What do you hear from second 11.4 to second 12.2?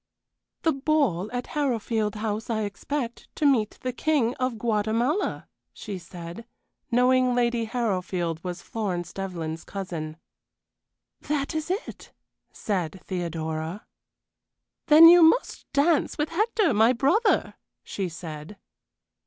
is it,"